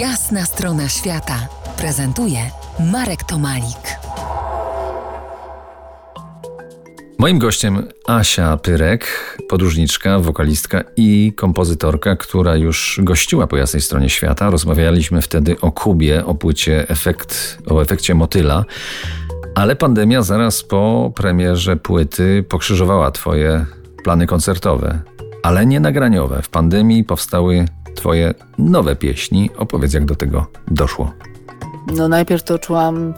Jasna 0.00 0.44
strona 0.44 0.88
świata 0.88 1.48
prezentuje 1.78 2.38
Marek 2.92 3.24
Tomalik. 3.24 3.98
Moim 7.18 7.38
gościem 7.38 7.88
Asia 8.06 8.56
Pyrek, 8.56 9.06
podróżniczka, 9.48 10.18
wokalistka 10.18 10.84
i 10.96 11.32
kompozytorka, 11.36 12.16
która 12.16 12.56
już 12.56 13.00
gościła 13.02 13.46
po 13.46 13.56
jasnej 13.56 13.82
stronie 13.82 14.10
świata. 14.10 14.50
Rozmawialiśmy 14.50 15.22
wtedy 15.22 15.60
o 15.60 15.72
Kubie, 15.72 16.26
o 16.26 16.34
płycie 16.34 16.88
efekt, 16.88 17.58
o 17.70 17.82
efekcie 17.82 18.14
motyla. 18.14 18.64
Ale 19.54 19.76
pandemia 19.76 20.22
zaraz 20.22 20.62
po 20.62 21.12
premierze 21.14 21.76
płyty 21.76 22.44
pokrzyżowała 22.48 23.10
twoje 23.10 23.66
plany 24.04 24.26
koncertowe, 24.26 25.00
ale 25.42 25.66
nie 25.66 25.80
nagraniowe. 25.80 26.42
W 26.42 26.48
pandemii 26.48 27.04
powstały 27.04 27.66
twoje 27.96 28.34
nowe 28.58 28.96
pieśni. 28.96 29.50
Opowiedz, 29.58 29.92
jak 29.92 30.04
do 30.04 30.14
tego 30.14 30.46
doszło. 30.68 31.12
No 31.96 32.08
najpierw 32.08 32.42
to 32.42 32.58
czułam 32.58 33.14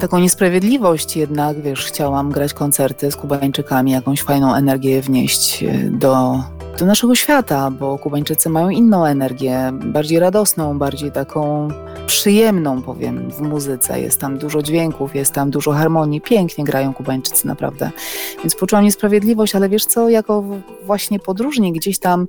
taką 0.00 0.18
niesprawiedliwość 0.18 1.16
jednak, 1.16 1.62
wiesz, 1.62 1.84
chciałam 1.84 2.32
grać 2.32 2.54
koncerty 2.54 3.10
z 3.10 3.16
Kubańczykami, 3.16 3.92
jakąś 3.92 4.22
fajną 4.22 4.54
energię 4.54 5.02
wnieść 5.02 5.62
e, 5.62 5.90
do, 5.90 6.40
do 6.78 6.86
naszego 6.86 7.14
świata, 7.14 7.70
bo 7.70 7.98
Kubańczycy 7.98 8.48
mają 8.48 8.68
inną 8.68 9.06
energię, 9.06 9.72
bardziej 9.84 10.18
radosną, 10.18 10.78
bardziej 10.78 11.12
taką 11.12 11.68
przyjemną, 12.06 12.82
powiem, 12.82 13.30
w 13.30 13.40
muzyce. 13.40 14.00
Jest 14.00 14.20
tam 14.20 14.38
dużo 14.38 14.62
dźwięków, 14.62 15.14
jest 15.14 15.32
tam 15.32 15.50
dużo 15.50 15.72
harmonii, 15.72 16.20
pięknie 16.20 16.64
grają 16.64 16.94
Kubańczycy 16.94 17.46
naprawdę. 17.46 17.90
Więc 18.38 18.54
poczułam 18.54 18.84
niesprawiedliwość, 18.84 19.56
ale 19.56 19.68
wiesz 19.68 19.84
co, 19.84 20.08
jako 20.08 20.44
właśnie 20.82 21.18
podróżnik 21.18 21.74
gdzieś 21.74 21.98
tam 21.98 22.26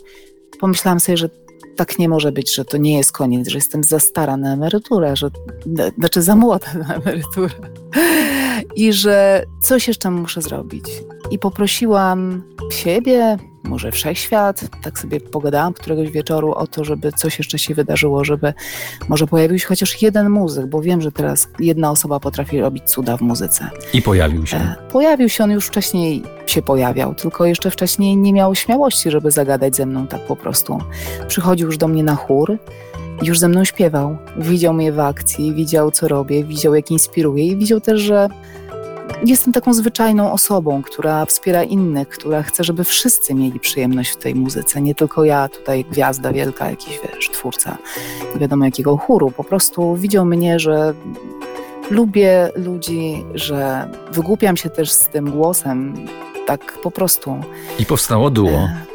pomyślałam 0.59 0.99
sobie, 0.99 1.17
że 1.17 1.29
tak 1.75 1.99
nie 1.99 2.09
może 2.09 2.31
być, 2.31 2.55
że 2.55 2.65
to 2.65 2.77
nie 2.77 2.97
jest 2.97 3.11
koniec, 3.11 3.47
że 3.47 3.57
jestem 3.57 3.83
za 3.83 3.99
stara 3.99 4.37
na 4.37 4.53
emeryturę, 4.53 5.15
że, 5.15 5.29
znaczy 5.97 6.21
za 6.21 6.35
młoda 6.35 6.73
na 6.73 6.95
emeryturę 6.95 7.53
i 8.75 8.93
że 8.93 9.45
coś 9.61 9.87
jeszcze 9.87 10.11
muszę 10.11 10.41
zrobić. 10.41 10.85
I 11.31 11.39
poprosiłam 11.39 12.43
siebie, 12.71 13.37
może 13.65 13.91
wszechświat, 13.91 14.61
tak 14.83 14.99
sobie 14.99 15.19
pogadałam 15.19 15.73
któregoś 15.73 16.11
wieczoru 16.11 16.51
o 16.51 16.67
to, 16.67 16.83
żeby 16.83 17.11
coś 17.11 17.37
jeszcze 17.37 17.59
się 17.59 17.75
wydarzyło, 17.75 18.25
żeby 18.25 18.53
może 19.09 19.27
pojawił 19.27 19.59
się 19.59 19.67
chociaż 19.67 20.01
jeden 20.01 20.29
muzyk, 20.29 20.65
bo 20.65 20.81
wiem, 20.81 21.01
że 21.01 21.11
teraz 21.11 21.47
jedna 21.59 21.91
osoba 21.91 22.19
potrafi 22.19 22.59
robić 22.59 22.83
cuda 22.83 23.17
w 23.17 23.21
muzyce. 23.21 23.69
I 23.93 24.01
pojawił 24.01 24.45
się. 24.45 24.57
E, 24.57 24.75
pojawił 24.91 25.29
się, 25.29 25.43
on 25.43 25.51
już 25.51 25.67
wcześniej 25.67 26.23
się 26.45 26.61
pojawiał, 26.61 27.15
tylko 27.15 27.45
jeszcze 27.45 27.71
wcześniej 27.71 28.17
nie 28.17 28.33
miał 28.33 28.55
śmiałości, 28.55 29.11
żeby 29.11 29.31
zagadać 29.31 29.75
ze 29.75 29.85
mną 29.85 30.07
tak 30.07 30.21
po 30.21 30.35
prostu. 30.35 30.79
Przychodził 31.27 31.67
już 31.67 31.77
do 31.77 31.87
mnie 31.87 32.03
na 32.03 32.15
chór, 32.15 32.57
już 33.21 33.39
ze 33.39 33.47
mną 33.47 33.63
śpiewał. 33.63 34.17
Widział 34.37 34.73
mnie 34.73 34.91
w 34.91 34.99
akcji, 34.99 35.53
widział 35.53 35.91
co 35.91 36.07
robię, 36.07 36.43
widział 36.43 36.75
jak 36.75 36.91
inspiruję 36.91 37.45
i 37.45 37.57
widział 37.57 37.81
też, 37.81 38.01
że 38.01 38.29
jestem 39.23 39.53
taką 39.53 39.73
zwyczajną 39.73 40.31
osobą, 40.31 40.81
która 40.83 41.25
wspiera 41.25 41.63
innych, 41.63 42.09
która 42.09 42.43
chce, 42.43 42.63
żeby 42.63 42.83
wszyscy 42.83 43.33
mieli 43.33 43.59
przyjemność 43.59 44.11
w 44.11 44.17
tej 44.17 44.35
muzyce. 44.35 44.81
Nie 44.81 44.95
tylko 44.95 45.23
ja, 45.23 45.49
tutaj 45.49 45.85
gwiazda 45.91 46.33
wielka, 46.33 46.69
jakiś 46.69 46.99
wiesz, 47.03 47.29
twórca, 47.29 47.77
nie 48.33 48.39
wiadomo 48.39 48.65
jakiego 48.65 48.97
chóru. 48.97 49.31
Po 49.31 49.43
prostu 49.43 49.95
widział 49.95 50.25
mnie, 50.25 50.59
że 50.59 50.93
lubię 51.89 52.51
ludzi, 52.55 53.25
że 53.33 53.89
wygłupiam 54.11 54.57
się 54.57 54.69
też 54.69 54.91
z 54.91 55.07
tym 55.07 55.31
głosem, 55.31 55.93
tak 56.47 56.79
po 56.83 56.91
prostu. 56.91 57.35
I 57.79 57.85
powstało 57.85 58.29
duo. 58.29 58.49
E, 58.49 58.85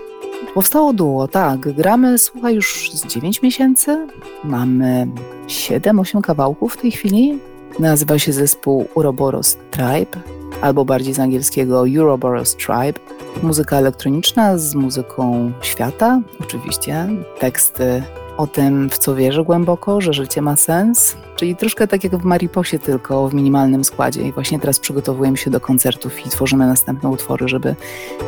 powstało 0.55 0.93
duo, 0.93 1.29
tak. 1.29 1.61
Gramy, 1.61 2.19
słuchaj, 2.19 2.55
już 2.55 2.91
z 2.95 3.07
9 3.07 3.43
miesięcy. 3.43 4.07
Mamy 4.45 5.07
7-8 5.47 6.21
kawałków 6.21 6.75
w 6.75 6.77
tej 6.77 6.91
chwili. 6.91 7.39
Nazywa 7.79 8.19
się 8.19 8.33
zespół 8.33 8.89
Uroboros 8.95 9.57
Tribe, 9.71 10.19
albo 10.61 10.85
bardziej 10.85 11.15
z 11.15 11.19
angielskiego 11.21 11.83
Uroboros 11.83 12.56
Tribe. 12.56 13.00
Muzyka 13.43 13.77
elektroniczna 13.77 14.59
z 14.59 14.75
muzyką 14.75 15.53
świata, 15.62 16.21
oczywiście. 16.41 17.06
Teksty 17.39 18.03
o 18.41 18.47
tym, 18.47 18.91
w 18.91 18.99
co 18.99 19.15
wierzę 19.15 19.45
głęboko, 19.45 20.01
że 20.01 20.12
życie 20.12 20.43
ma 20.43 20.56
sens. 20.56 21.17
Czyli 21.37 21.56
troszkę 21.56 21.87
tak 21.87 22.05
jak 22.05 22.17
w 22.17 22.25
Mariposie, 22.25 22.78
tylko 22.78 23.28
w 23.28 23.34
minimalnym 23.34 23.84
składzie. 23.84 24.23
I 24.23 24.33
właśnie 24.33 24.61
teraz 24.61 24.81
przygotowujemy 24.81 25.37
się 25.37 25.51
do 25.51 25.61
koncertów 25.61 26.27
i 26.27 26.31
tworzymy 26.31 26.67
następne 26.67 27.09
utwory, 27.09 27.49
żeby 27.49 27.75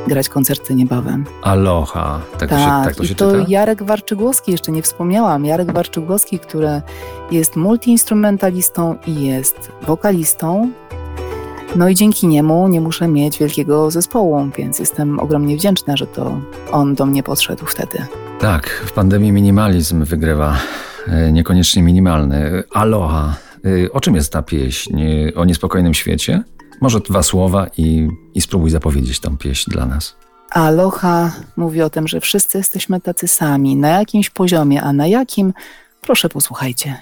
grać 0.07 0.29
koncerty 0.29 0.75
niebawem. 0.75 1.25
Aloha, 1.43 2.21
tak, 2.39 2.49
tak, 2.49 2.49
to 2.49 2.59
się, 2.59 2.67
tak, 2.67 2.85
tak 2.85 2.97
to 2.97 3.05
się 3.05 3.13
i 3.13 3.17
to 3.17 3.33
czyta? 3.33 3.45
Jarek 3.49 3.83
Warczygłowski, 3.83 4.53
jeszcze 4.53 4.73
nie 4.73 4.83
wspomniałam. 4.83 5.45
Jarek 5.45 5.73
Warczygłowski, 5.73 6.39
który 6.39 6.83
jest 7.31 7.57
multiinstrumentalistą 7.57 8.97
i 9.07 9.27
jest 9.27 9.73
wokalistą. 9.87 10.71
No 11.77 11.89
i 11.89 11.95
dzięki 11.95 12.27
niemu 12.27 12.69
nie 12.69 12.81
muszę 12.81 13.09
mieć 13.09 13.39
wielkiego 13.39 13.91
zespołu, 13.91 14.49
więc 14.57 14.79
jestem 14.79 15.19
ogromnie 15.19 15.57
wdzięczna, 15.57 15.97
że 15.97 16.07
to 16.07 16.41
on 16.73 16.95
do 16.95 17.07
mnie 17.07 17.23
podszedł 17.23 17.67
wtedy. 17.67 18.07
Tak, 18.43 18.69
w 18.69 18.93
pandemii 18.93 19.33
minimalizm 19.33 20.05
wygrywa, 20.05 20.57
e, 21.07 21.33
niekoniecznie 21.33 21.83
minimalny. 21.83 22.63
Aloha. 22.73 23.37
E, 23.85 23.93
o 23.93 24.01
czym 24.01 24.15
jest 24.15 24.33
ta 24.33 24.43
pieśń? 24.43 25.01
E, 25.01 25.35
o 25.35 25.45
niespokojnym 25.45 25.95
świecie? 25.95 26.43
Może 26.81 27.01
dwa 27.01 27.23
słowa 27.23 27.67
i, 27.77 28.09
i 28.35 28.41
spróbuj 28.41 28.71
zapowiedzieć 28.71 29.21
tą 29.21 29.37
pieśń 29.39 29.71
dla 29.71 29.87
nas. 29.87 30.17
Aloha 30.51 31.33
mówi 31.57 31.83
o 31.83 31.91
tym, 31.91 32.09
że 32.09 32.21
wszyscy 32.21 32.59
jesteśmy 32.59 33.01
tacy 33.01 33.29
sami, 33.29 33.77
na 33.77 33.89
jakimś 33.89 34.31
poziomie, 34.31 34.83
a 34.83 34.93
na 34.93 35.07
jakim? 35.07 35.53
Proszę 36.01 36.29
posłuchajcie. 36.29 36.97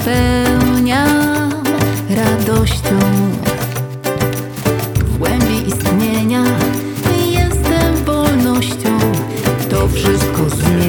napełniam 0.00 1.50
radością 2.10 2.98
w 5.04 5.18
głębi 5.18 5.68
istnienia. 5.68 6.44
Jestem 7.30 8.04
wolnością, 8.04 8.98
to 9.70 9.88
wszystko 9.88 10.50
zna. 10.50 10.79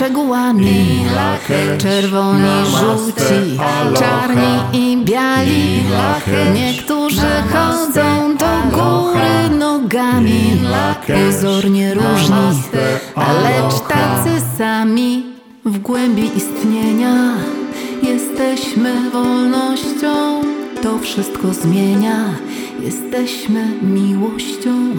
Szczegółami. 0.00 1.04
Czerwoni, 1.78 2.66
żółci, 2.66 3.58
czarni 3.98 4.58
i 4.72 4.96
biali. 5.04 5.82
Niektórzy 6.54 7.30
chodzą 7.52 8.36
do 8.36 8.76
góry 8.76 9.58
nogami. 9.58 10.60
Pozornie 11.06 11.94
różni, 11.94 12.62
lecz 13.16 13.80
tacy 13.88 14.30
sami 14.58 15.22
W 15.64 15.78
głębi 15.78 16.30
istnienia. 16.36 17.34
Jesteśmy 18.02 19.10
wolnością 19.10 20.40
To 20.82 20.98
wszystko 20.98 21.54
zmienia, 21.54 22.24
jesteśmy 22.82 23.66
miłością 23.82 24.96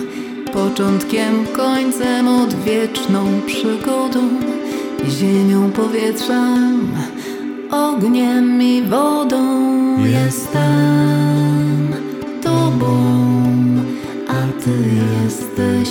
Początkiem, 0.53 1.47
końcem, 1.55 2.27
odwieczną 2.27 3.41
przygodą 3.45 4.29
Ziemią, 5.09 5.71
powietrzem, 5.71 6.91
ogniem 7.71 8.61
i 8.61 8.81
wodą 8.81 9.37
Jestem 10.05 11.93
Tobą, 12.41 12.97
a 14.27 14.63
Ty 14.63 14.71
jesteś 15.23 15.89